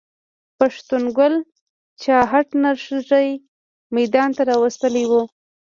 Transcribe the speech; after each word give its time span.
پښتنو 0.59 1.09
ګل 1.17 1.33
چاهت 2.03 2.47
نر 2.61 2.77
ښځی 2.85 3.27
ميدان 3.95 4.29
ته 4.37 4.41
را 4.49 4.55
وستلی 4.61 5.05
و 5.07 5.11